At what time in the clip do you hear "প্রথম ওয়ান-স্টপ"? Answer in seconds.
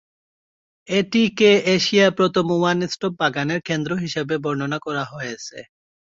2.19-3.13